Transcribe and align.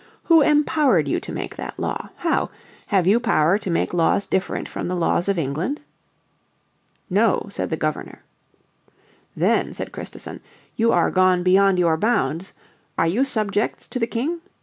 Who 0.23 0.41
empowered 0.41 1.07
you 1.07 1.19
to 1.19 1.31
make 1.31 1.57
that 1.57 1.77
law? 1.77 2.09
How! 2.15 2.49
Have 2.87 3.05
you 3.05 3.19
power 3.19 3.59
to 3.59 3.69
make 3.69 3.93
laws 3.93 4.25
different 4.25 4.67
from 4.67 4.87
the 4.87 4.95
laws 4.95 5.29
of 5.29 5.37
England?" 5.37 5.79
"No," 7.07 7.45
said 7.49 7.69
the 7.69 7.77
Governor. 7.77 8.23
"Then," 9.35 9.73
said 9.73 9.91
Christison, 9.91 10.39
"you 10.75 10.91
are 10.91 11.11
gone 11.11 11.43
beyond 11.43 11.77
your 11.77 11.97
bounds. 11.97 12.53
Are 12.97 13.05
you 13.05 13.23
subjects 13.23 13.85
to 13.89 13.99
the 13.99 14.07
King? 14.07 14.41